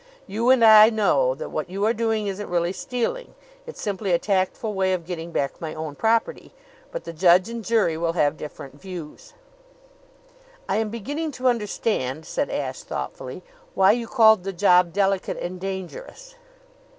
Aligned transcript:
You 0.25 0.49
and 0.49 0.65
I 0.65 0.89
know 0.89 1.35
that 1.35 1.51
what 1.51 1.69
you 1.69 1.85
are 1.85 1.93
doing 1.93 2.25
isn't 2.25 2.49
really 2.49 2.73
stealing; 2.73 3.35
it's 3.67 3.79
simply 3.79 4.11
a 4.13 4.17
tactful 4.17 4.73
way 4.73 4.93
of 4.93 5.05
getting 5.05 5.31
back 5.31 5.61
my 5.61 5.75
own 5.75 5.93
property. 5.93 6.53
But 6.91 7.03
the 7.03 7.13
judge 7.13 7.49
and 7.49 7.63
jury 7.63 7.95
will 7.97 8.13
have 8.13 8.35
different 8.35 8.81
views." 8.81 9.35
"I 10.67 10.77
am 10.77 10.89
beginning 10.89 11.29
to 11.33 11.47
understand," 11.47 12.25
said 12.25 12.49
Ashe 12.49 12.81
thoughtfully, 12.81 13.43
"why 13.75 13.91
you 13.91 14.07
called 14.07 14.43
the 14.43 14.53
job 14.53 14.91
delicate 14.91 15.37
and 15.37 15.59
dangerous." 15.59 16.33